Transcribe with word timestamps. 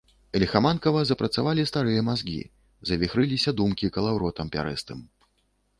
Ліхаманкава 0.43 1.03
запрацавалі 1.09 1.65
старыя 1.73 2.01
мазгі, 2.09 2.41
завіхрыліся 2.93 3.55
думкі 3.61 3.95
калаўротам 3.99 4.47
пярэстым. 4.59 4.99